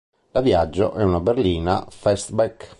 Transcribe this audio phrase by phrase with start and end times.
[0.31, 2.69] La Viaggio è una berlina "fastback".